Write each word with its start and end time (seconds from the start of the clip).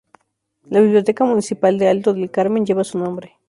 La 0.67 0.79
biblioteca 0.79 1.25
municipal 1.25 1.77
de 1.77 1.87
Alto 1.87 2.15
del 2.15 2.31
Carmen, 2.31 2.65
lleva 2.65 2.83
su 2.83 2.97
nombre. 2.97 3.37